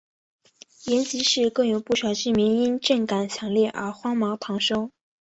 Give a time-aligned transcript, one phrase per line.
[0.85, 4.91] 延吉市更有不少居民因震感强烈而慌忙逃生。